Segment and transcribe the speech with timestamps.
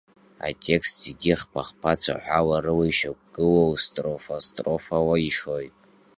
[0.47, 5.75] Атекст зегьы хԥа-хԥа цәаҳәа рыла ишьақәгылоу строфастрофала ишоит.